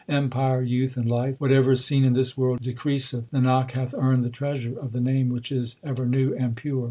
[0.09, 3.29] Empire, youth, and life whatever is seen in this world decreaseth.
[3.31, 6.79] Nanak hath earned the treasure of the Name which is ever new and pure.